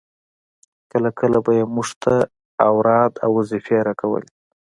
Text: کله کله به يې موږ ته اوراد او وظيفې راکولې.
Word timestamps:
کله 0.91 1.09
کله 1.19 1.39
به 1.45 1.51
يې 1.57 1.65
موږ 1.75 1.89
ته 2.01 2.13
اوراد 2.69 3.13
او 3.23 3.29
وظيفې 3.37 3.77
راکولې. 3.87 4.29